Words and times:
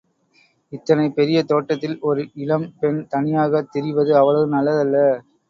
இத்தனை 0.73 1.05
பெரிய 1.09 1.43
தோட்டத்தில் 1.43 1.99
ஓர் 2.01 2.21
இளம் 2.35 2.67
பெண் 2.79 2.99
தனியாகத் 3.11 3.71
திரிவது 3.71 4.11
அவ்வளவு 4.13 4.49
நல்லதல்ல. 4.51 4.97